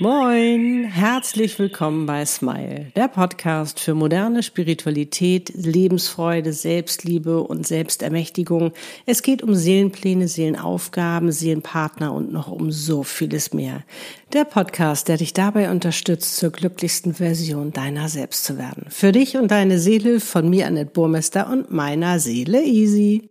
[0.00, 8.72] Moin, herzlich willkommen bei Smile, der Podcast für moderne Spiritualität, Lebensfreude, Selbstliebe und Selbstermächtigung.
[9.06, 13.84] Es geht um Seelenpläne, Seelenaufgaben, Seelenpartner und noch um so vieles mehr.
[14.32, 18.86] Der Podcast, der dich dabei unterstützt, zur glücklichsten Version deiner selbst zu werden.
[18.88, 23.28] Für dich und deine Seele von mir, Annette Burmester und meiner Seele Easy.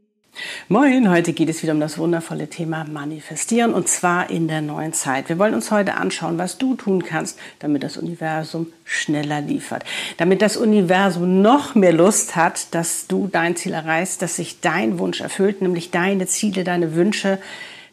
[0.68, 4.91] Moin, heute geht es wieder um das wundervolle Thema Manifestieren und zwar in der neuen
[4.91, 5.29] Zeit.
[5.29, 9.84] Wir wollen uns heute anschauen, was du tun kannst, damit das Universum schneller liefert.
[10.17, 14.98] Damit das Universum noch mehr Lust hat, dass du dein Ziel erreichst, dass sich dein
[14.98, 17.38] Wunsch erfüllt, nämlich deine Ziele, deine Wünsche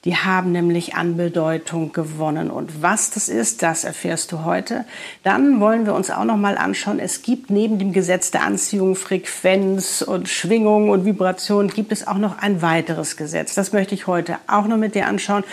[0.05, 2.51] die haben nämlich an Bedeutung gewonnen.
[2.51, 4.87] Und was das ist, das erfährst du heute.
[5.25, 8.97] Dann wollen wir uns auch noch mal anschauen, es gibt neben dem Gesetz der Anziehung,
[8.97, 13.55] Frequenz und Schwingung und Vibration, gibt es auch noch ein weiteres Gesetz.
[13.55, 15.45] Das möchte ich heute auch noch mit dir anschauen,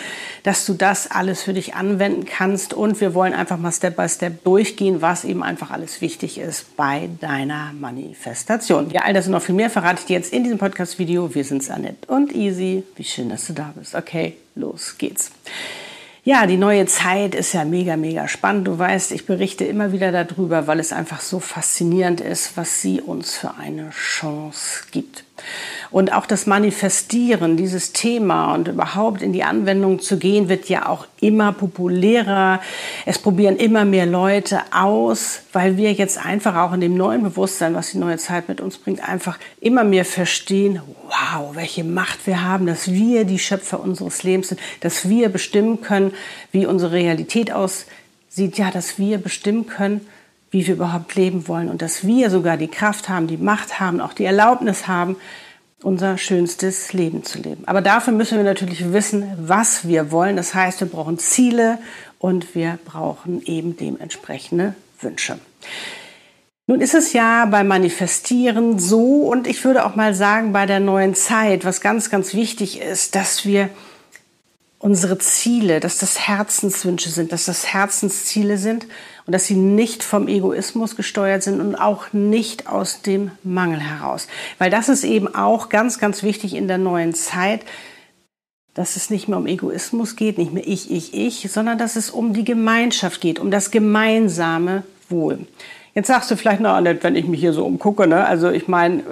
[0.44, 2.72] dass du das alles für dich anwenden kannst.
[2.72, 6.74] Und wir wollen einfach mal Step by Step durchgehen, was eben einfach alles wichtig ist
[6.74, 8.90] bei deiner Manifestation.
[8.90, 11.34] Ja, all das und noch viel mehr verrate ich dir jetzt in diesem Podcast-Video.
[11.34, 12.84] Wir sind Annette und Easy.
[12.96, 13.94] Wie schön, dass du da bist.
[13.94, 15.30] Okay, los geht's.
[16.24, 18.66] Ja, die neue Zeit ist ja mega, mega spannend.
[18.68, 23.00] Du weißt, ich berichte immer wieder darüber, weil es einfach so faszinierend ist, was sie
[23.00, 25.24] uns für eine Chance gibt.
[25.90, 30.86] Und auch das Manifestieren, dieses Thema und überhaupt in die Anwendung zu gehen, wird ja
[30.86, 32.60] auch immer populärer.
[33.06, 37.74] Es probieren immer mehr Leute aus, weil wir jetzt einfach auch in dem neuen Bewusstsein,
[37.74, 42.44] was die neue Zeit mit uns bringt, einfach immer mehr verstehen, wow, welche Macht wir
[42.44, 46.12] haben, dass wir die Schöpfer unseres Lebens sind, dass wir bestimmen können,
[46.52, 50.06] wie unsere Realität aussieht, ja, dass wir bestimmen können,
[50.50, 54.00] wie wir überhaupt leben wollen und dass wir sogar die Kraft haben, die Macht haben,
[54.00, 55.16] auch die Erlaubnis haben,
[55.82, 57.62] unser schönstes Leben zu leben.
[57.66, 60.36] Aber dafür müssen wir natürlich wissen, was wir wollen.
[60.36, 61.78] Das heißt, wir brauchen Ziele
[62.18, 65.38] und wir brauchen eben dementsprechende Wünsche.
[66.66, 70.80] Nun ist es ja beim Manifestieren so und ich würde auch mal sagen, bei der
[70.80, 73.70] neuen Zeit, was ganz, ganz wichtig ist, dass wir
[74.78, 78.86] unsere Ziele, dass das Herzenswünsche sind, dass das Herzensziele sind
[79.26, 84.28] und dass sie nicht vom Egoismus gesteuert sind und auch nicht aus dem Mangel heraus.
[84.58, 87.62] Weil das ist eben auch ganz, ganz wichtig in der neuen Zeit,
[88.74, 92.10] dass es nicht mehr um Egoismus geht, nicht mehr ich, ich, ich, sondern dass es
[92.10, 95.40] um die Gemeinschaft geht, um das gemeinsame Wohl.
[95.94, 98.24] Jetzt sagst du vielleicht noch, wenn ich mich hier so umgucke, ne?
[98.24, 99.02] also ich meine,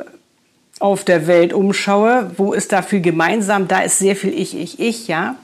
[0.79, 3.69] auf der Welt umschaue, wo ist da viel gemeinsam?
[3.69, 5.37] Da ist sehr viel Ich, Ich, Ich, ja.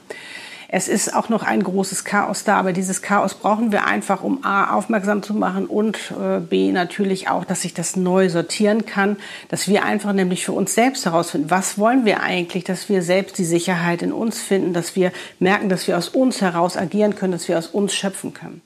[0.75, 4.43] Es ist auch noch ein großes Chaos da, aber dieses Chaos brauchen wir einfach, um
[4.43, 9.17] A, aufmerksam zu machen und äh, B, natürlich auch, dass sich das neu sortieren kann,
[9.49, 13.37] dass wir einfach nämlich für uns selbst herausfinden, was wollen wir eigentlich, dass wir selbst
[13.37, 17.33] die Sicherheit in uns finden, dass wir merken, dass wir aus uns heraus agieren können,
[17.33, 18.63] dass wir aus uns schöpfen können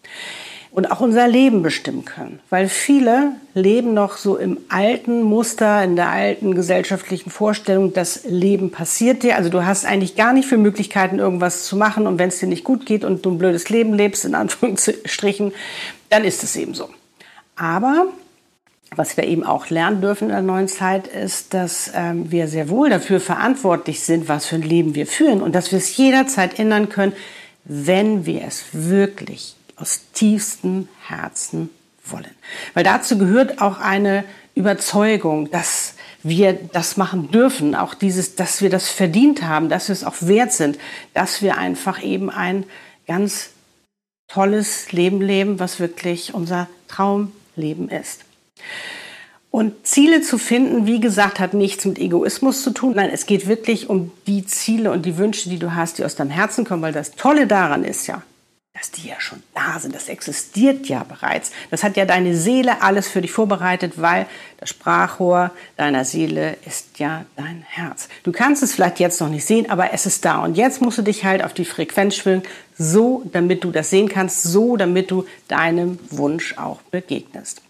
[0.78, 2.40] und auch unser Leben bestimmen können.
[2.52, 8.70] Weil viele leben noch so im alten Muster, in der alten gesellschaftlichen Vorstellung, das Leben
[8.70, 9.38] passiert dir.
[9.38, 12.06] Also du hast eigentlich gar nicht viele Möglichkeiten, irgendwas zu machen.
[12.06, 15.52] Und wenn es dir nicht gut geht und du ein blödes Leben lebst, in Anführungsstrichen,
[16.12, 16.90] dann ist es eben so.
[17.56, 18.10] Aber
[18.96, 22.70] was wir eben auch lernen dürfen in der neuen Zeit, ist, dass ähm, wir sehr
[22.70, 26.60] wohl dafür verantwortlich sind, was für ein Leben wir führen und dass wir es jederzeit
[26.60, 27.14] ändern können,
[27.66, 31.70] wenn wir es wirklich aus tiefstem Herzen
[32.06, 32.36] wollen.
[32.74, 34.24] Weil dazu gehört auch eine
[34.56, 35.94] Überzeugung, dass
[36.24, 40.16] wir das machen dürfen, auch dieses, dass wir das verdient haben, dass wir es auch
[40.22, 40.78] wert sind,
[41.14, 42.66] dass wir einfach eben ein
[43.08, 43.52] ganz
[44.28, 48.26] tolles Leben leben, was wirklich unser Traumleben ist.
[49.50, 52.94] Und Ziele zu finden, wie gesagt, hat nichts mit Egoismus zu tun.
[52.96, 56.16] Nein, es geht wirklich um die Ziele und die Wünsche, die du hast, die aus
[56.16, 58.22] deinem Herzen kommen, weil das Tolle daran ist ja,
[58.78, 59.96] dass die ja schon da sind.
[59.96, 61.52] Das existiert ja bereits.
[61.72, 64.28] Das hat ja deine Seele alles für dich vorbereitet, weil
[64.60, 68.08] das Sprachrohr deiner Seele ist ja dein Herz.
[68.24, 70.44] Du kannst es vielleicht jetzt noch nicht sehen, aber es ist da.
[70.44, 72.44] Und jetzt musst du dich halt auf die Frequenz schwingen,
[72.78, 77.62] so damit du das sehen kannst, so damit du deinem Wunsch auch begegnest.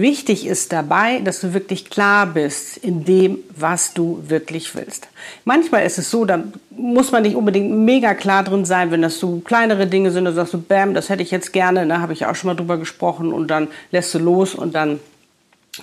[0.00, 5.08] Wichtig ist dabei, dass du wirklich klar bist in dem, was du wirklich willst.
[5.44, 9.18] Manchmal ist es so, da muss man nicht unbedingt mega klar drin sein, wenn das
[9.18, 12.14] so kleinere Dinge sind, da sagst du, bam, das hätte ich jetzt gerne, da habe
[12.14, 15.00] ich auch schon mal drüber gesprochen und dann lässt du los und dann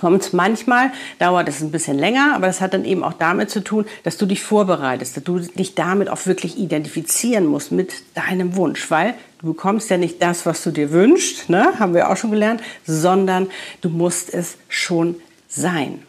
[0.00, 0.32] kommt.
[0.32, 3.86] Manchmal dauert es ein bisschen länger, aber das hat dann eben auch damit zu tun,
[4.04, 8.90] dass du dich vorbereitest, dass du dich damit auch wirklich identifizieren musst mit deinem Wunsch,
[8.90, 11.78] weil du bekommst ja nicht das, was du dir wünschst, ne?
[11.78, 13.48] haben wir auch schon gelernt, sondern
[13.80, 15.16] du musst es schon
[15.48, 16.02] sein.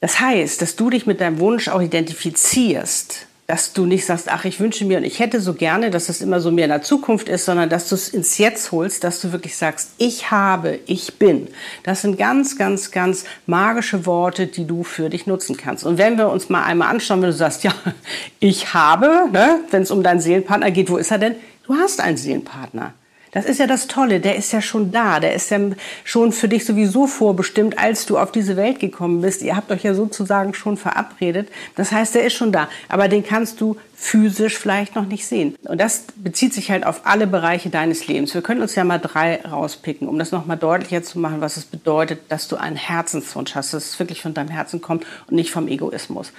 [0.00, 4.46] Das heißt, dass du dich mit deinem Wunsch auch identifizierst, dass du nicht sagst, ach,
[4.46, 6.82] ich wünsche mir und ich hätte so gerne, dass das immer so mehr in der
[6.82, 10.78] Zukunft ist, sondern dass du es ins Jetzt holst, dass du wirklich sagst, ich habe,
[10.86, 11.48] ich bin.
[11.82, 15.84] Das sind ganz, ganz, ganz magische Worte, die du für dich nutzen kannst.
[15.84, 17.74] Und wenn wir uns mal einmal anschauen, wenn du sagst, ja,
[18.40, 21.34] ich habe, ne, wenn es um deinen Seelenpartner geht, wo ist er denn?
[21.66, 22.94] Du hast einen Seelenpartner.
[23.34, 25.58] Das ist ja das Tolle, der ist ja schon da, der ist ja
[26.04, 29.42] schon für dich sowieso vorbestimmt, als du auf diese Welt gekommen bist.
[29.42, 31.48] Ihr habt euch ja sozusagen schon verabredet.
[31.74, 35.56] Das heißt, der ist schon da, aber den kannst du physisch vielleicht noch nicht sehen.
[35.64, 38.34] Und das bezieht sich halt auf alle Bereiche deines Lebens.
[38.34, 41.64] Wir können uns ja mal drei rauspicken, um das nochmal deutlicher zu machen, was es
[41.64, 45.50] bedeutet, dass du einen Herzenswunsch hast, dass es wirklich von deinem Herzen kommt und nicht
[45.50, 46.32] vom Egoismus.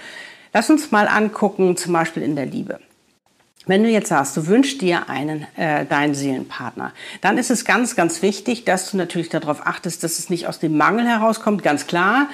[0.53, 2.79] Lass uns mal angucken, zum Beispiel in der Liebe.
[3.67, 7.95] Wenn du jetzt sagst, du wünschst dir einen, äh, deinen Seelenpartner, dann ist es ganz,
[7.95, 11.87] ganz wichtig, dass du natürlich darauf achtest, dass es nicht aus dem Mangel herauskommt, ganz
[11.87, 12.29] klar.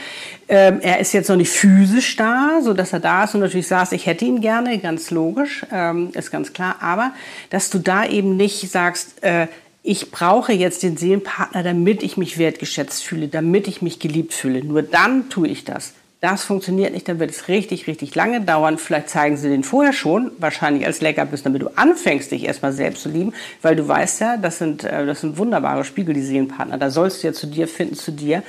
[0.49, 3.67] Ähm, er ist jetzt noch nicht physisch da, so dass er da ist und natürlich
[3.67, 6.75] sagst, ich hätte ihn gerne, ganz logisch, ähm, ist ganz klar.
[6.81, 7.11] Aber
[7.49, 9.47] dass du da eben nicht sagst, äh,
[9.83, 14.63] ich brauche jetzt den Seelenpartner, damit ich mich wertgeschätzt fühle, damit ich mich geliebt fühle.
[14.63, 15.93] Nur dann tue ich das.
[16.21, 18.77] Das funktioniert nicht, dann wird es richtig, richtig lange dauern.
[18.77, 23.01] Vielleicht zeigen sie den vorher schon, wahrscheinlich als Leckerbissen, damit du anfängst, dich erstmal selbst
[23.01, 23.33] zu lieben,
[23.63, 26.77] weil du weißt ja, das sind, äh, das sind wunderbare Spiegel, die Seelenpartner.
[26.77, 28.43] Da sollst du ja zu dir finden, zu dir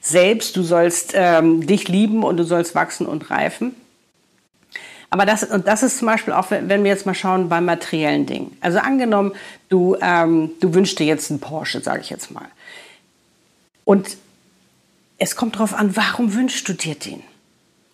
[0.00, 0.56] selbst.
[0.56, 3.76] Du sollst ähm, dich lieben und du sollst wachsen und reifen.
[5.08, 8.26] Aber das, und das ist zum Beispiel auch, wenn wir jetzt mal schauen bei materiellen
[8.26, 8.56] Dingen.
[8.60, 9.32] Also angenommen,
[9.68, 12.46] du, ähm, du wünschst dir jetzt einen Porsche, sage ich jetzt mal.
[13.84, 14.16] Und
[15.22, 17.22] es kommt darauf an, warum wünschst du dir den?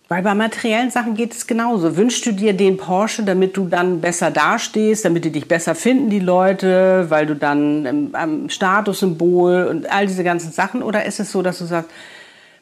[0.07, 1.95] Weil bei materiellen Sachen geht es genauso.
[1.95, 6.09] Wünschst du dir den Porsche, damit du dann besser dastehst, damit die dich besser finden,
[6.09, 10.81] die Leute, weil du dann am Statussymbol und all diese ganzen Sachen?
[10.81, 11.91] Oder ist es so, dass du sagst,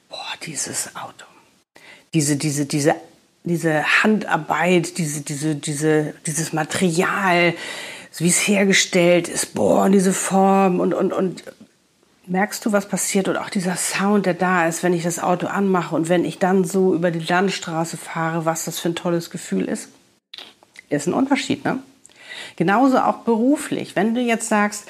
[0.09, 1.25] boah, dieses Auto,
[2.13, 2.95] diese, diese, diese,
[3.45, 7.53] diese Handarbeit, diese, diese, diese, dieses Material,
[8.17, 11.43] wie es hergestellt ist, boah, diese Form und, und, und
[12.29, 15.47] Merkst du, was passiert und auch dieser Sound, der da ist, wenn ich das Auto
[15.47, 19.29] anmache und wenn ich dann so über die Landstraße fahre, was das für ein tolles
[19.29, 19.89] Gefühl ist?
[20.89, 21.79] Ist ein Unterschied, ne?
[22.57, 23.95] Genauso auch beruflich.
[23.95, 24.89] Wenn du jetzt sagst,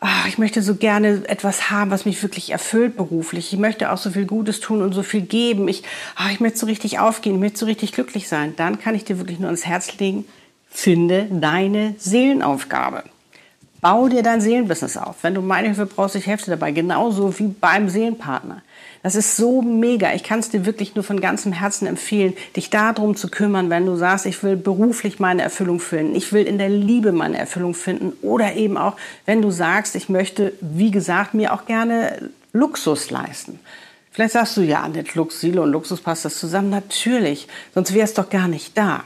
[0.00, 3.52] ach, ich möchte so gerne etwas haben, was mich wirklich erfüllt beruflich.
[3.52, 5.68] Ich möchte auch so viel Gutes tun und so viel geben.
[5.68, 5.84] Ich,
[6.16, 8.54] ach, ich möchte so richtig aufgehen, ich möchte so richtig glücklich sein.
[8.56, 10.24] Dann kann ich dir wirklich nur ans Herz legen,
[10.68, 13.04] finde deine Seelenaufgabe.
[13.80, 15.16] Bau dir dein Seelenbusiness auf.
[15.22, 16.72] Wenn du meine Hilfe brauchst, ich helfe dir dabei.
[16.72, 18.62] Genauso wie beim Seelenpartner.
[19.02, 20.14] Das ist so mega.
[20.14, 23.86] Ich kann es dir wirklich nur von ganzem Herzen empfehlen, dich darum zu kümmern, wenn
[23.86, 27.74] du sagst, ich will beruflich meine Erfüllung finden, ich will in der Liebe meine Erfüllung
[27.74, 33.10] finden oder eben auch, wenn du sagst, ich möchte, wie gesagt, mir auch gerne Luxus
[33.10, 33.60] leisten.
[34.10, 36.70] Vielleicht sagst du, ja, nicht Lux, Seele und Luxus passt das zusammen.
[36.70, 39.04] Natürlich, sonst wäre es doch gar nicht da.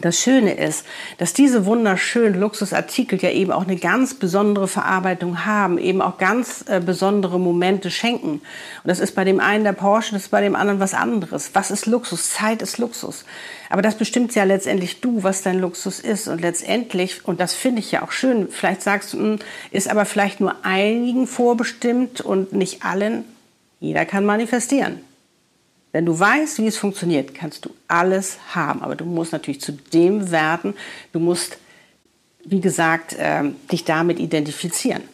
[0.00, 0.84] Das Schöne ist,
[1.18, 6.64] dass diese wunderschönen Luxusartikel ja eben auch eine ganz besondere Verarbeitung haben, eben auch ganz
[6.68, 8.28] äh, besondere Momente schenken.
[8.28, 8.42] Und
[8.82, 11.50] das ist bei dem einen der Porsche, das ist bei dem anderen was anderes.
[11.54, 12.30] Was ist Luxus?
[12.30, 13.24] Zeit ist Luxus.
[13.70, 16.26] Aber das bestimmt ja letztendlich du, was dein Luxus ist.
[16.26, 19.38] Und letztendlich, und das finde ich ja auch schön, vielleicht sagst du, hm,
[19.70, 23.24] ist aber vielleicht nur einigen vorbestimmt und nicht allen.
[23.78, 25.00] Jeder kann manifestieren.
[25.94, 28.82] Wenn du weißt, wie es funktioniert, kannst du alles haben.
[28.82, 30.74] Aber du musst natürlich zu dem werten.
[31.12, 31.58] Du musst,
[32.44, 35.04] wie gesagt, ähm, dich damit identifizieren.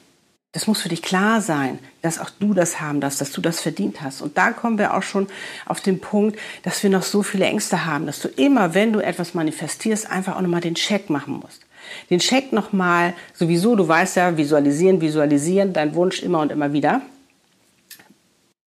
[0.52, 3.60] Das muss für dich klar sein, dass auch du das haben darfst, dass du das
[3.60, 4.22] verdient hast.
[4.22, 5.26] Und da kommen wir auch schon
[5.66, 9.00] auf den Punkt, dass wir noch so viele Ängste haben, dass du immer, wenn du
[9.00, 11.60] etwas manifestierst, einfach auch nochmal den Check machen musst.
[12.08, 17.02] Den Check nochmal, sowieso, du weißt ja, visualisieren, visualisieren, dein Wunsch immer und immer wieder.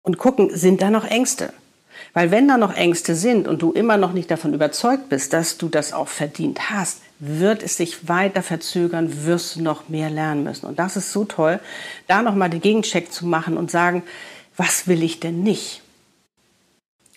[0.01, 1.53] Und gucken, sind da noch Ängste?
[2.13, 5.57] Weil wenn da noch Ängste sind und du immer noch nicht davon überzeugt bist, dass
[5.57, 10.43] du das auch verdient hast, wird es sich weiter verzögern, wirst du noch mehr lernen
[10.43, 10.65] müssen.
[10.65, 11.59] Und das ist so toll,
[12.07, 14.03] da nochmal den Gegencheck zu machen und sagen,
[14.55, 15.81] was will ich denn nicht?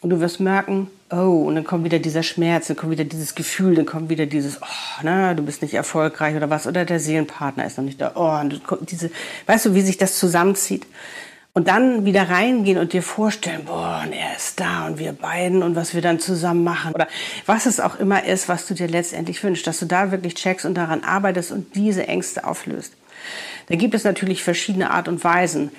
[0.01, 3.37] Und du wirst merken, oh, und dann kommt wieder dieser Schmerz, dann kommt wieder dieses
[3.37, 6.99] Gefühl, dann kommt wieder dieses, oh, na, du bist nicht erfolgreich oder was, oder der
[6.99, 9.13] Seelenpartner ist noch nicht da, oh, und diese,
[9.47, 10.87] weißt du, wie sich das zusammenzieht?
[11.55, 15.63] Und dann wieder reingehen und dir vorstellen, boah, und er ist da und wir beiden
[15.63, 17.09] und was wir dann zusammen machen oder
[17.45, 20.65] was es auch immer ist, was du dir letztendlich wünschst, dass du da wirklich checkst
[20.65, 22.95] und daran arbeitest und diese Ängste auflöst.
[23.67, 25.71] Da gibt es natürlich verschiedene Art und Weisen.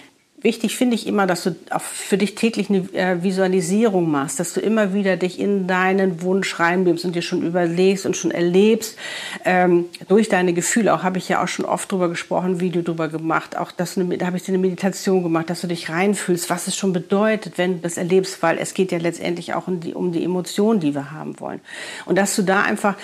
[0.44, 4.54] Wichtig finde ich immer, dass du auch für dich täglich eine äh, Visualisierung machst, dass
[4.54, 8.98] du immer wieder dich in deinen Wunsch reinbebst und dir schon überlegst und schon erlebst
[9.46, 10.94] ähm, durch deine Gefühle.
[10.94, 13.58] Auch habe ich ja auch schon oft drüber gesprochen, Video drüber gemacht.
[13.58, 16.68] Auch dass du, da habe ich dir eine Meditation gemacht, dass du dich reinfühlst, was
[16.68, 19.94] es schon bedeutet, wenn du das erlebst, weil es geht ja letztendlich auch um die,
[19.94, 21.62] um die Emotionen, die wir haben wollen.
[22.06, 22.96] Und dass du da einfach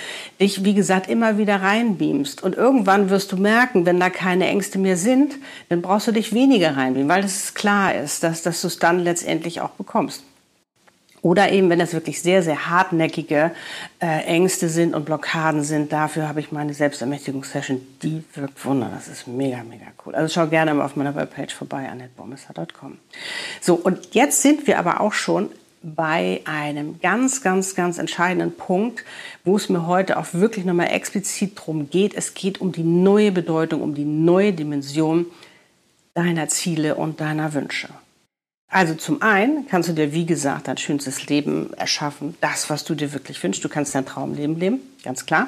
[0.41, 2.43] dich, wie gesagt, immer wieder reinbeamst.
[2.43, 5.35] Und irgendwann wirst du merken, wenn da keine Ängste mehr sind,
[5.69, 8.99] dann brauchst du dich weniger reinbeamen, weil es klar ist, dass, dass du es dann
[8.99, 10.23] letztendlich auch bekommst.
[11.21, 13.51] Oder eben, wenn das wirklich sehr, sehr hartnäckige
[14.01, 18.89] äh, Ängste sind und Blockaden sind, dafür habe ich meine Selbstermächtigungssession, die wirkt Wunder.
[18.93, 20.15] Das ist mega, mega cool.
[20.15, 22.97] Also schau gerne mal auf meiner Webpage vorbei, annettebomesser.com.
[23.59, 25.49] So, und jetzt sind wir aber auch schon
[25.81, 29.03] bei einem ganz, ganz, ganz entscheidenden Punkt,
[29.43, 32.13] wo es mir heute auch wirklich nochmal explizit drum geht.
[32.15, 35.25] Es geht um die neue Bedeutung, um die neue Dimension
[36.19, 37.87] deiner Ziele und deiner Wünsche.
[38.67, 42.93] Also zum einen kannst du dir, wie gesagt, dein schönstes Leben erschaffen, das, was du
[42.93, 43.63] dir wirklich wünschst.
[43.63, 45.47] Du kannst dein Traumleben leben, ganz klar.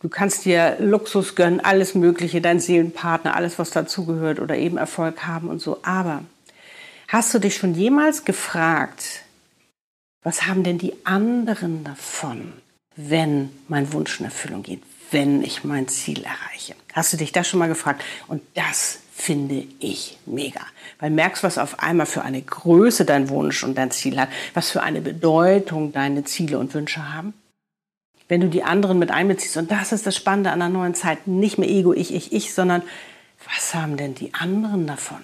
[0.00, 5.26] Du kannst dir Luxus gönnen, alles Mögliche, dein Seelenpartner, alles, was dazugehört oder eben Erfolg
[5.26, 5.80] haben und so.
[5.82, 6.22] Aber
[7.08, 9.22] hast du dich schon jemals gefragt,
[10.22, 12.52] was haben denn die anderen davon,
[12.96, 16.74] wenn mein Wunsch in Erfüllung geht, wenn ich mein Ziel erreiche?
[16.94, 18.02] Hast du dich das schon mal gefragt?
[18.28, 20.62] Und das finde ich mega.
[20.98, 24.70] Weil merkst, was auf einmal für eine Größe dein Wunsch und dein Ziel hat, was
[24.70, 27.34] für eine Bedeutung deine Ziele und Wünsche haben.
[28.28, 31.26] Wenn du die anderen mit einbeziehst, und das ist das Spannende an der neuen Zeit,
[31.26, 32.82] nicht mehr Ego, ich, ich, ich, sondern
[33.44, 35.18] was haben denn die anderen davon?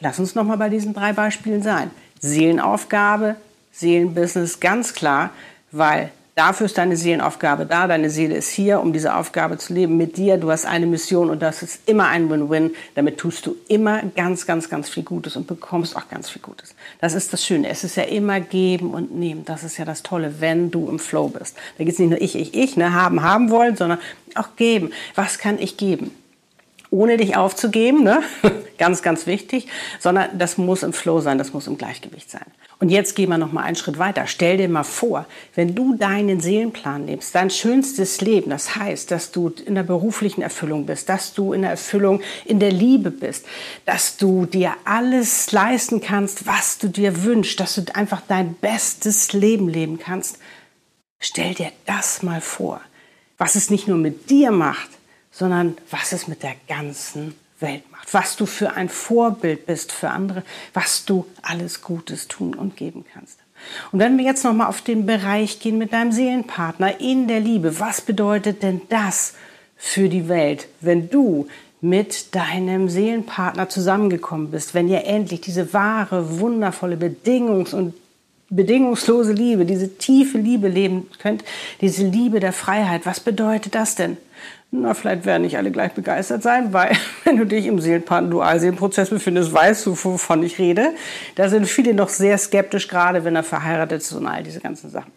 [0.00, 1.90] Lass uns nochmal bei diesen drei Beispielen sein.
[2.20, 3.36] Seelenaufgabe,
[3.72, 5.30] Seelenbusiness, ganz klar,
[5.70, 7.86] weil Dafür ist deine Seelenaufgabe da.
[7.86, 10.36] Deine Seele ist hier, um diese Aufgabe zu leben mit dir.
[10.36, 12.74] Du hast eine Mission und das ist immer ein Win-Win.
[12.94, 16.74] Damit tust du immer ganz, ganz, ganz viel Gutes und bekommst auch ganz viel Gutes.
[17.00, 17.70] Das ist das Schöne.
[17.70, 19.46] Es ist ja immer geben und nehmen.
[19.46, 21.56] Das ist ja das Tolle, wenn du im Flow bist.
[21.78, 23.98] Da geht es nicht nur ich, ich, ich, ne, haben, haben wollen, sondern
[24.34, 24.90] auch geben.
[25.14, 26.10] Was kann ich geben?
[26.90, 28.22] Ohne dich aufzugeben, ne?
[28.78, 29.66] ganz, ganz wichtig,
[29.98, 32.44] sondern das muss im Flow sein, das muss im Gleichgewicht sein.
[32.78, 34.26] Und jetzt gehen wir noch mal einen Schritt weiter.
[34.26, 35.24] Stell dir mal vor,
[35.54, 40.42] wenn du deinen Seelenplan lebst, dein schönstes Leben, das heißt, dass du in der beruflichen
[40.42, 43.46] Erfüllung bist, dass du in der Erfüllung in der Liebe bist,
[43.86, 49.32] dass du dir alles leisten kannst, was du dir wünschst, dass du einfach dein bestes
[49.32, 50.38] Leben leben kannst.
[51.18, 52.82] Stell dir das mal vor,
[53.38, 54.90] was es nicht nur mit dir macht,
[55.36, 60.10] sondern was es mit der ganzen Welt macht, was du für ein Vorbild bist für
[60.10, 63.38] andere, was du alles Gutes tun und geben kannst.
[63.92, 67.40] Und wenn wir jetzt noch mal auf den Bereich gehen mit deinem Seelenpartner in der
[67.40, 69.34] Liebe, was bedeutet denn das
[69.76, 71.48] für die Welt, wenn du
[71.80, 77.94] mit deinem Seelenpartner zusammengekommen bist, wenn ihr endlich diese wahre, wundervolle Bedingungs- und
[78.50, 81.44] bedingungslose Liebe, diese tiefe Liebe leben könnt,
[81.80, 83.06] diese Liebe der Freiheit.
[83.06, 84.16] Was bedeutet das denn?
[84.70, 89.52] Na, vielleicht werden nicht alle gleich begeistert sein, weil wenn du dich im Seelenpartner-Dualseelenprozess befindest,
[89.52, 90.94] weißt du, wovon ich rede.
[91.34, 94.90] Da sind viele noch sehr skeptisch, gerade wenn er verheiratet ist und all diese ganzen
[94.90, 95.12] Sachen.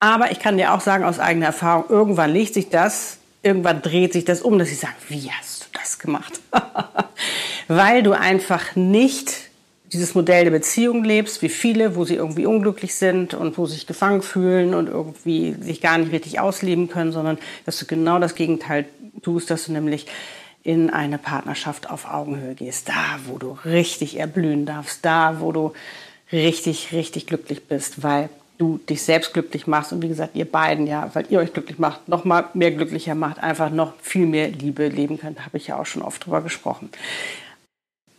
[0.00, 4.12] Aber ich kann dir auch sagen aus eigener Erfahrung, irgendwann legt sich das, irgendwann dreht
[4.12, 6.40] sich das um, dass sie sagen, wie hast du das gemacht?
[7.68, 9.51] weil du einfach nicht
[9.92, 13.74] dieses Modell der Beziehung lebst, wie viele, wo sie irgendwie unglücklich sind und wo sie
[13.74, 18.18] sich gefangen fühlen und irgendwie sich gar nicht richtig ausleben können, sondern dass du genau
[18.18, 18.86] das Gegenteil
[19.22, 20.06] tust, dass du nämlich
[20.62, 25.72] in eine Partnerschaft auf Augenhöhe gehst, da, wo du richtig erblühen darfst, da, wo du
[26.32, 30.86] richtig, richtig glücklich bist, weil du dich selbst glücklich machst und wie gesagt, ihr beiden
[30.86, 34.48] ja, weil ihr euch glücklich macht, noch mal mehr glücklicher macht, einfach noch viel mehr
[34.48, 36.90] Liebe leben könnt, habe ich ja auch schon oft drüber gesprochen.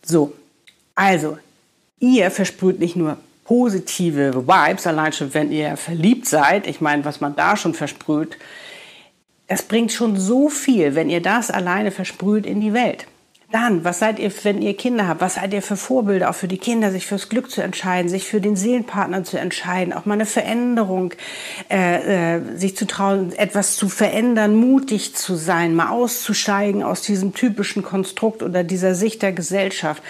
[0.04, 0.34] So,
[0.96, 1.38] also
[2.04, 6.68] ihr versprüht nicht nur positive Vibes, allein schon, wenn ihr verliebt seid.
[6.68, 8.38] Ich meine, was man da schon versprüht,
[9.48, 13.06] das bringt schon so viel, wenn ihr das alleine versprüht in die Welt.
[13.54, 16.48] Dann, was seid ihr, wenn ihr Kinder habt, was seid ihr für Vorbilder, auch für
[16.48, 20.16] die Kinder, sich fürs Glück zu entscheiden, sich für den Seelenpartner zu entscheiden, auch mal
[20.16, 21.14] eine Veränderung,
[21.70, 27.36] äh, äh, sich zu trauen, etwas zu verändern, mutig zu sein, mal auszusteigen aus diesem
[27.36, 30.02] typischen Konstrukt oder dieser Sicht der Gesellschaft,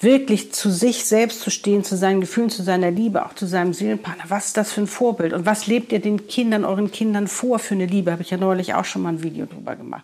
[0.00, 3.74] wirklich zu sich selbst zu stehen, zu seinen Gefühlen, zu seiner Liebe, auch zu seinem
[3.74, 4.24] Seelenpartner.
[4.26, 5.34] Was ist das für ein Vorbild?
[5.34, 8.10] Und was lebt ihr den Kindern, euren Kindern vor für eine Liebe?
[8.10, 10.02] Habe ich ja neulich auch schon mal ein Video drüber gemacht.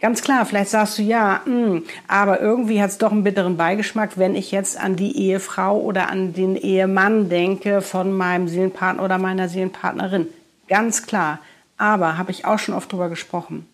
[0.00, 3.56] Ganz klar, vielleicht sagst du ja, mh, hm, aber irgendwie hat es doch einen bitteren
[3.56, 9.02] Beigeschmack, wenn ich jetzt an die Ehefrau oder an den Ehemann denke von meinem Seelenpartner
[9.02, 10.28] oder meiner Seelenpartnerin.
[10.68, 11.38] Ganz klar.
[11.78, 13.68] Aber habe ich auch schon oft drüber gesprochen.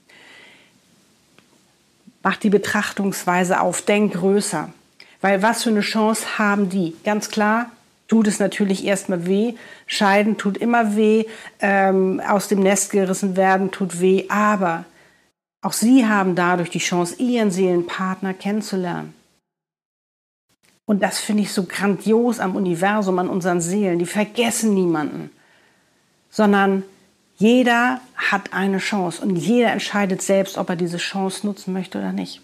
[2.23, 4.69] Mach die Betrachtungsweise auf, denk größer.
[5.21, 6.97] Weil was für eine Chance haben die?
[7.05, 7.71] Ganz klar,
[8.09, 9.55] tut es natürlich erstmal weh.
[9.87, 11.25] Scheiden tut immer weh.
[11.61, 14.25] Ähm, aus dem Nest gerissen werden tut weh.
[14.29, 14.85] Aber
[15.62, 19.14] auch sie haben dadurch die Chance, ihren Seelenpartner kennenzulernen.
[20.85, 24.00] Und das finde ich so grandios am Universum, an unseren Seelen.
[24.00, 25.31] Die vergessen niemanden,
[26.28, 26.83] sondern
[27.37, 32.12] jeder hat eine Chance und jeder entscheidet selbst, ob er diese Chance nutzen möchte oder
[32.12, 32.40] nicht.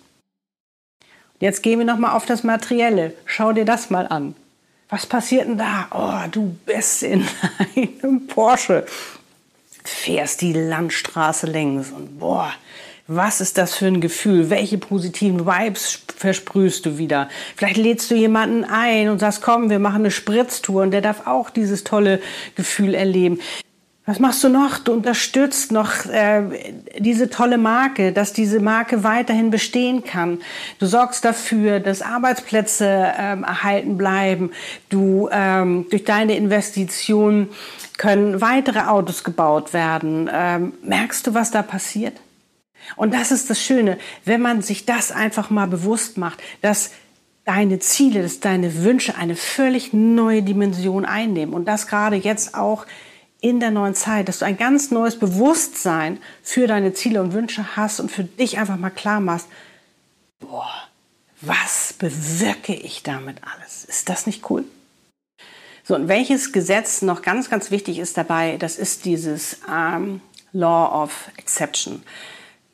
[1.41, 3.15] Jetzt gehen wir noch mal auf das Materielle.
[3.25, 4.35] Schau dir das mal an.
[4.89, 5.89] Was passiert denn da?
[5.91, 7.27] Oh, du bist in
[7.77, 8.87] einem Porsche,
[9.85, 12.53] fährst die Landstraße längs und boah,
[13.11, 14.51] was ist das für ein Gefühl?
[14.51, 17.31] Welche positiven Vibes versprühst du wieder?
[17.57, 21.27] Vielleicht lädst du jemanden ein und sagst, komm, wir machen eine Spritztour und der darf
[21.27, 22.21] auch dieses tolle
[22.55, 23.41] Gefühl erleben.
[24.05, 24.79] Was machst du noch?
[24.79, 26.43] Du unterstützt noch äh,
[26.99, 30.41] diese tolle Marke, dass diese Marke weiterhin bestehen kann.
[30.79, 34.51] Du sorgst dafür, dass Arbeitsplätze ähm, erhalten bleiben.
[34.91, 37.49] Du ähm, durch deine Investitionen
[37.97, 40.31] können weitere Autos gebaut werden.
[40.33, 42.15] Ähm, merkst du, was da passiert?
[42.97, 46.91] Und das ist das Schöne, wenn man sich das einfach mal bewusst macht, dass
[47.45, 51.55] deine Ziele, dass deine Wünsche eine völlig neue Dimension einnehmen.
[51.55, 52.87] Und das gerade jetzt auch
[53.41, 57.77] in der neuen Zeit, dass du ein ganz neues Bewusstsein für deine Ziele und Wünsche
[57.77, 59.47] hast und für dich einfach mal klar machst,
[60.41, 60.69] boah,
[61.41, 63.85] was bewirke ich damit alles?
[63.85, 64.65] Ist das nicht cool?
[65.85, 70.21] So, und welches Gesetz noch ganz, ganz wichtig ist dabei, das ist dieses ähm,
[70.53, 72.03] Law of Exception.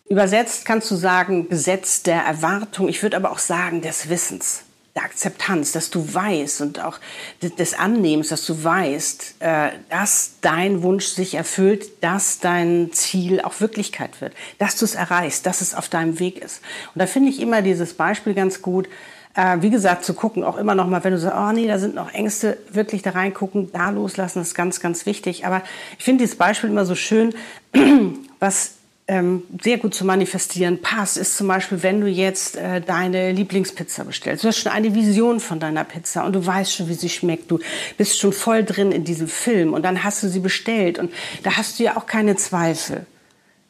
[0.09, 2.89] Übersetzt kannst du sagen Gesetz der Erwartung.
[2.89, 4.63] Ich würde aber auch sagen des Wissens,
[4.95, 6.99] der Akzeptanz, dass du weißt und auch
[7.41, 13.61] des Annehmens, dass du weißt, äh, dass dein Wunsch sich erfüllt, dass dein Ziel auch
[13.61, 16.61] Wirklichkeit wird, dass du es erreichst, dass es auf deinem Weg ist.
[16.95, 18.89] Und da finde ich immer dieses Beispiel ganz gut.
[19.35, 21.79] Äh, wie gesagt, zu gucken, auch immer noch mal, wenn du sagst, oh nee, da
[21.79, 25.47] sind noch Ängste, wirklich da reingucken, da loslassen, ist ganz, ganz wichtig.
[25.47, 25.63] Aber
[25.99, 27.35] ich finde dieses Beispiel immer so schön,
[28.39, 28.75] was
[29.07, 34.05] ähm, sehr gut zu manifestieren passt, ist zum Beispiel, wenn du jetzt äh, deine Lieblingspizza
[34.05, 34.45] bestellst.
[34.45, 37.51] Du hast schon eine Vision von deiner Pizza und du weißt schon, wie sie schmeckt.
[37.51, 37.59] Du
[37.99, 41.57] bist schon voll drin in diesem Film und dann hast du sie bestellt und da
[41.57, 43.05] hast du ja auch keine Zweifel,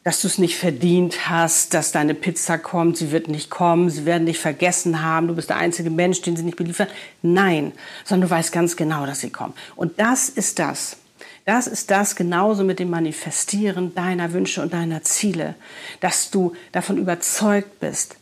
[0.05, 2.95] dass du es nicht verdient hast, dass deine Pizza kommt.
[2.95, 5.27] Sie wird nicht kommen, sie werden dich vergessen haben.
[5.27, 6.87] Du bist der einzige Mensch, den sie nicht beliefern.
[7.21, 7.73] Nein,
[8.05, 9.57] sondern du weißt ganz genau, dass sie kommt.
[9.75, 10.97] Und das ist das
[11.45, 15.55] das ist das genauso mit dem Manifestieren deiner Wünsche und deiner Ziele,
[15.99, 18.17] dass du davon überzeugt bist,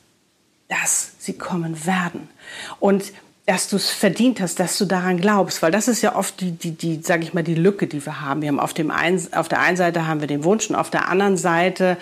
[0.67, 2.29] dass sie kommen werden.
[2.79, 3.13] Und
[3.45, 6.51] dass du es verdient hast, dass du daran glaubst, weil das ist ja oft die,
[6.51, 8.41] die, die, sage ich mal, die Lücke, die wir haben.
[8.41, 10.89] Wir haben auf dem einen, auf der einen Seite haben wir den Wunsch und auf
[10.89, 11.97] der anderen Seite,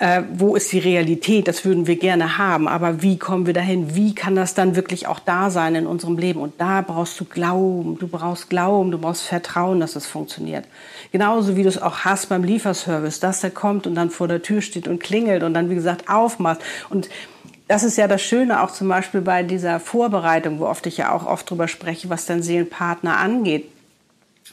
[0.00, 1.48] äh, wo ist die Realität?
[1.48, 3.94] Das würden wir gerne haben, aber wie kommen wir dahin?
[3.94, 6.42] Wie kann das dann wirklich auch da sein in unserem Leben?
[6.42, 10.66] Und da brauchst du Glauben, du brauchst Glauben, du brauchst Vertrauen, dass es funktioniert.
[11.10, 14.42] Genauso wie du es auch hast beim Lieferservice, dass der kommt und dann vor der
[14.42, 17.08] Tür steht und klingelt und dann wie gesagt aufmacht und
[17.68, 21.12] das ist ja das Schöne auch zum Beispiel bei dieser Vorbereitung, wo oft ich ja
[21.12, 23.68] auch oft drüber spreche, was dein Seelenpartner angeht.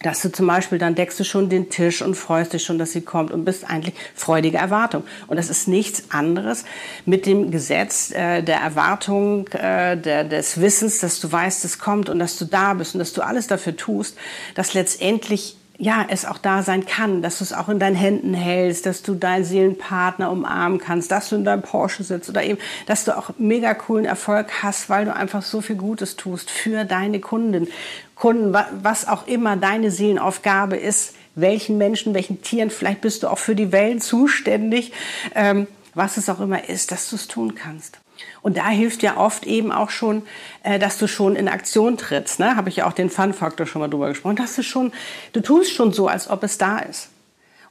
[0.02, 2.94] Dass du zum Beispiel, dann deckst du schon den Tisch und freust dich schon, dass
[2.94, 5.04] sie kommt und bist eigentlich freudige Erwartung.
[5.28, 6.64] Und das ist nichts anderes
[7.06, 12.08] mit dem Gesetz äh, der Erwartung, äh, der, des Wissens, dass du weißt, es kommt
[12.08, 14.16] und dass du da bist und dass du alles dafür tust,
[14.56, 18.34] dass letztendlich ja, es auch da sein kann, dass du es auch in deinen Händen
[18.34, 22.60] hältst, dass du deinen Seelenpartner umarmen kannst, dass du in deinem Porsche sitzt oder eben,
[22.86, 26.84] dass du auch mega coolen Erfolg hast, weil du einfach so viel Gutes tust für
[26.84, 27.70] deine Kunden,
[28.14, 33.40] Kunden, was auch immer deine Seelenaufgabe ist, welchen Menschen, welchen Tieren, vielleicht bist du auch
[33.40, 34.92] für die Wellen zuständig,
[35.34, 38.00] ähm, was es auch immer ist, dass du es tun kannst.
[38.42, 40.24] Und da hilft ja oft eben auch schon,
[40.64, 42.40] äh, dass du schon in Aktion trittst.
[42.40, 42.56] Ne?
[42.56, 44.36] Habe ich ja auch den Fun-Faktor schon mal drüber gesprochen.
[44.36, 44.92] Dass du schon,
[45.34, 47.10] du tust schon so, als ob es da ist.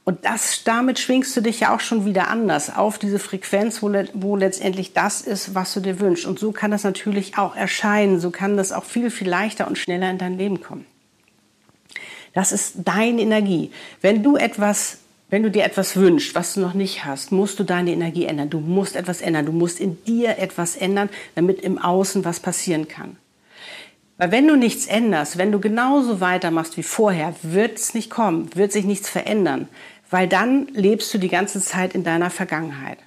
[0.05, 3.91] Und das, damit schwingst du dich ja auch schon wieder anders auf diese Frequenz, wo,
[4.13, 6.25] wo letztendlich das ist, was du dir wünschst.
[6.25, 8.19] Und so kann das natürlich auch erscheinen.
[8.19, 10.85] So kann das auch viel, viel leichter und schneller in dein Leben kommen.
[12.33, 13.71] Das ist deine Energie.
[14.01, 14.98] Wenn du etwas
[15.29, 18.49] wenn du dir etwas wünschst, was du noch nicht hast, musst du deine Energie ändern.
[18.49, 19.45] Du musst etwas ändern.
[19.45, 23.17] Du musst in dir etwas ändern, damit im Außen was passieren kann.
[24.17, 28.49] Weil wenn du nichts änderst, wenn du genauso weitermachst wie vorher, wird es nicht kommen,
[28.55, 29.69] wird sich nichts verändern.
[30.09, 32.97] Weil dann lebst du die ganze Zeit in deiner Vergangenheit.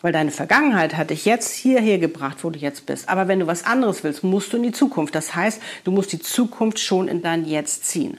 [0.00, 3.08] Weil deine Vergangenheit hat dich jetzt hierher gebracht, wo du jetzt bist.
[3.08, 5.14] Aber wenn du was anderes willst, musst du in die Zukunft.
[5.16, 8.18] Das heißt, du musst die Zukunft schon in dein Jetzt ziehen.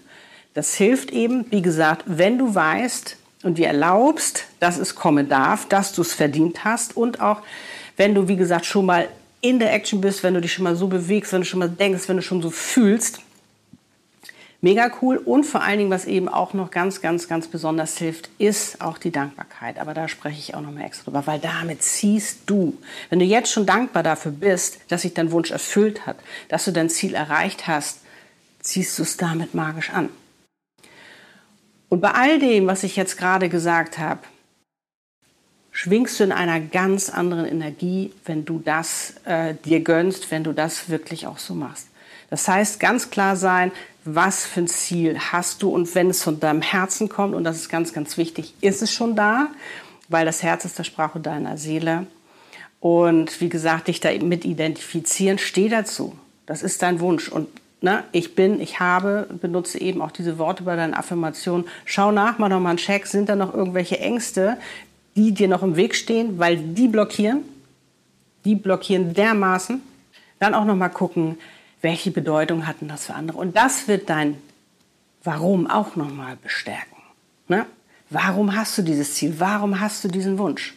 [0.54, 5.68] Das hilft eben, wie gesagt, wenn du weißt, und dir erlaubst, dass es kommen darf,
[5.68, 7.42] dass du es verdient hast und auch
[7.96, 9.08] wenn du, wie gesagt, schon mal
[9.42, 11.70] in der Action bist, wenn du dich schon mal so bewegst, wenn du schon mal
[11.70, 13.22] denkst, wenn du schon so fühlst.
[14.60, 18.30] Mega cool und vor allen Dingen, was eben auch noch ganz, ganz, ganz besonders hilft,
[18.40, 19.78] ist auch die Dankbarkeit.
[19.78, 22.76] Aber da spreche ich auch noch mal extra drüber, weil damit ziehst du,
[23.10, 26.18] wenn du jetzt schon dankbar dafür bist, dass sich dein Wunsch erfüllt hat,
[26.50, 28.00] dass du dein Ziel erreicht hast,
[28.60, 30.10] ziehst du es damit magisch an.
[31.90, 34.22] Und bei all dem, was ich jetzt gerade gesagt habe,
[35.72, 40.52] schwingst du in einer ganz anderen Energie, wenn du das äh, dir gönnst, wenn du
[40.52, 41.88] das wirklich auch so machst.
[42.30, 43.72] Das heißt, ganz klar sein,
[44.04, 47.58] was für ein Ziel hast du und wenn es von deinem Herzen kommt, und das
[47.58, 49.50] ist ganz, ganz wichtig, ist es schon da,
[50.10, 52.08] weil das Herz ist der Sprache deiner Seele.
[52.80, 56.18] Und wie gesagt, dich da mit identifizieren, steh dazu.
[56.46, 57.30] Das ist dein Wunsch.
[57.30, 57.50] Und
[57.82, 61.68] ne, ich bin, ich habe, benutze eben auch diese Worte bei deinen Affirmationen.
[61.86, 63.08] Schau nach, mach noch mal einen Check.
[63.08, 64.58] Sind da noch irgendwelche Ängste,
[65.16, 67.44] die dir noch im Weg stehen, weil die blockieren?
[68.46, 69.82] Die blockieren dermaßen.
[70.40, 71.38] Dann auch noch mal gucken,
[71.82, 73.38] welche Bedeutung hatten das für andere?
[73.38, 74.38] Und das wird dein
[75.24, 76.96] Warum auch nochmal bestärken.
[77.50, 77.66] Ne?
[78.10, 79.36] Warum hast du dieses Ziel?
[79.40, 80.74] Warum hast du diesen Wunsch?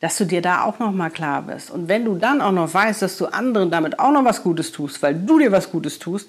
[0.00, 1.70] Dass du dir da auch nochmal klar bist.
[1.70, 4.72] Und wenn du dann auch noch weißt, dass du anderen damit auch noch was Gutes
[4.72, 6.28] tust, weil du dir was Gutes tust,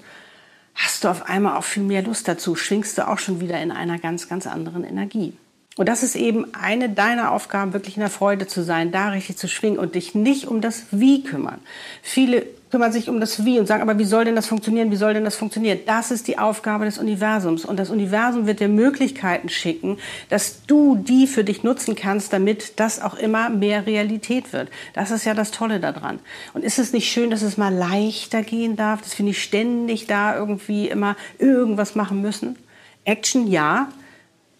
[0.75, 3.71] hast du auf einmal auch viel mehr Lust dazu, schwingst du auch schon wieder in
[3.71, 5.33] einer ganz, ganz anderen Energie.
[5.77, 9.37] Und das ist eben eine deiner Aufgaben, wirklich in der Freude zu sein, da richtig
[9.37, 11.59] zu schwingen und dich nicht um das Wie kümmern.
[12.01, 14.91] Viele kümmern sich um das Wie und sagen, aber wie soll denn das funktionieren?
[14.91, 15.79] Wie soll denn das funktionieren?
[15.85, 17.63] Das ist die Aufgabe des Universums.
[17.63, 22.77] Und das Universum wird dir Möglichkeiten schicken, dass du die für dich nutzen kannst, damit
[22.81, 24.69] das auch immer mehr Realität wird.
[24.91, 26.19] Das ist ja das Tolle daran.
[26.53, 30.07] Und ist es nicht schön, dass es mal leichter gehen darf, dass wir nicht ständig
[30.07, 32.57] da irgendwie immer irgendwas machen müssen?
[33.05, 33.87] Action, ja.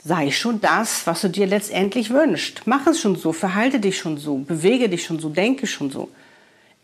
[0.05, 2.61] Sei schon das, was du dir letztendlich wünschst.
[2.63, 6.07] Mach es schon so, verhalte dich schon so, bewege dich schon so, denke schon so.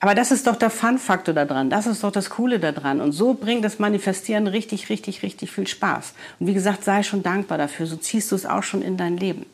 [0.03, 1.69] Aber das ist doch der Fun-Faktor daran.
[1.69, 3.01] Das ist doch das Coole daran.
[3.01, 6.15] Und so bringt das Manifestieren richtig, richtig, richtig viel Spaß.
[6.39, 7.85] Und wie gesagt, sei schon dankbar dafür.
[7.85, 9.45] So ziehst du es auch schon in dein Leben.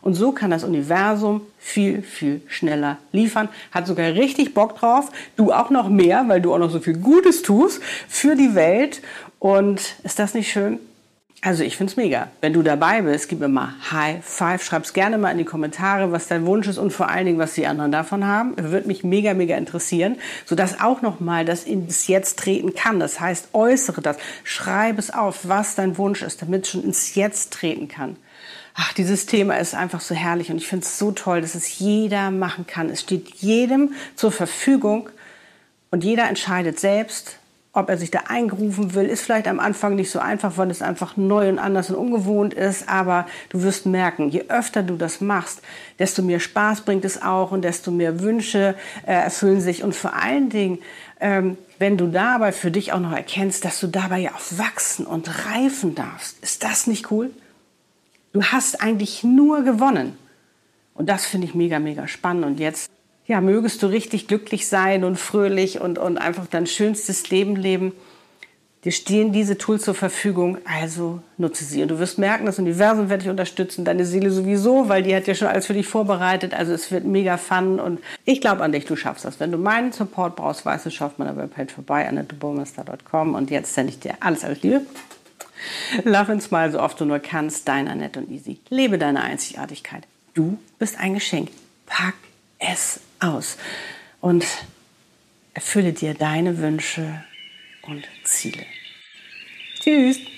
[0.00, 3.50] Und so kann das Universum viel, viel schneller liefern.
[3.72, 5.10] Hat sogar richtig Bock drauf.
[5.36, 9.02] Du auch noch mehr, weil du auch noch so viel Gutes tust für die Welt.
[9.38, 10.78] Und ist das nicht schön?
[11.44, 12.30] Also ich find's mega.
[12.40, 14.64] Wenn du dabei bist, gib mir mal High Five.
[14.64, 17.52] Schreib's gerne mal in die Kommentare, was dein Wunsch ist und vor allen Dingen, was
[17.52, 18.54] die anderen davon haben.
[18.56, 22.98] Würde mich mega, mega interessieren, sodass auch nochmal das ins Jetzt treten kann.
[22.98, 24.16] Das heißt, äußere das.
[24.42, 28.16] Schreib es auf, was dein Wunsch ist, damit es schon ins Jetzt treten kann.
[28.74, 31.78] Ach, dieses Thema ist einfach so herrlich und ich finde es so toll, dass es
[31.78, 32.88] jeder machen kann.
[32.88, 35.10] Es steht jedem zur Verfügung
[35.90, 37.36] und jeder entscheidet selbst,
[37.74, 40.80] ob er sich da eingerufen will, ist vielleicht am Anfang nicht so einfach, weil es
[40.80, 42.88] einfach neu und anders und ungewohnt ist.
[42.88, 45.60] Aber du wirst merken, je öfter du das machst,
[45.98, 49.82] desto mehr Spaß bringt es auch und desto mehr Wünsche äh, erfüllen sich.
[49.82, 50.78] Und vor allen Dingen,
[51.20, 55.04] ähm, wenn du dabei für dich auch noch erkennst, dass du dabei ja auch wachsen
[55.04, 57.30] und reifen darfst, ist das nicht cool?
[58.32, 60.16] Du hast eigentlich nur gewonnen.
[60.94, 62.44] Und das finde ich mega, mega spannend.
[62.44, 62.88] Und jetzt
[63.26, 67.92] ja, mögest du richtig glücklich sein und fröhlich und, und einfach dein schönstes Leben leben.
[68.84, 71.80] Dir stehen diese Tools zur Verfügung, also nutze sie.
[71.80, 75.26] Und du wirst merken, das Universum wird dich unterstützen, deine Seele sowieso, weil die hat
[75.26, 76.52] ja schon alles für dich vorbereitet.
[76.52, 79.40] Also es wird mega fun und ich glaube an dich, du schaffst das.
[79.40, 83.72] Wenn du meinen Support brauchst, weißt du, schaut auf meiner Webpage vorbei, annetteburmester.com und jetzt
[83.72, 84.82] sende ich dir alles, alles Liebe.
[86.04, 88.58] Love and smile so oft du nur kannst, dein Annette und Easy.
[88.68, 90.02] Lebe deine Einzigartigkeit.
[90.34, 91.48] Du bist ein Geschenk.
[91.86, 92.14] Pack
[92.72, 93.56] es aus
[94.20, 94.44] und
[95.54, 97.24] erfülle dir deine Wünsche
[97.82, 98.64] und Ziele.
[99.80, 100.33] Tschüss!